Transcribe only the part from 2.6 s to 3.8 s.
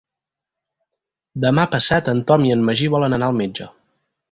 Magí volen anar al metge.